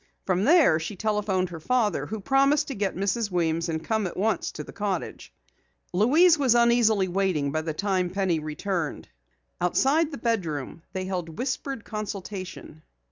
From 0.25 0.45
there 0.45 0.79
she 0.79 0.95
telephoned 0.95 1.49
her 1.49 1.59
father, 1.59 2.07
who 2.07 2.21
promised 2.21 2.69
to 2.69 2.73
get 2.73 2.95
Mrs. 2.95 3.29
Weems 3.29 3.69
and 3.69 3.83
come 3.83 4.07
at 4.07 4.17
once 4.17 4.51
to 4.53 4.63
the 4.63 4.73
cottage. 4.73 5.31
Louise 5.93 6.39
was 6.39 6.55
uneasily 6.55 7.07
waiting 7.07 7.51
by 7.51 7.61
the 7.61 7.75
time 7.75 8.09
Penny 8.09 8.39
returned. 8.39 9.09
Outside 9.61 10.09
the 10.09 10.17
bedroom 10.17 10.81
they 10.93 11.05
held 11.05 11.37
whispered 11.37 11.85
consultation. 11.85 12.81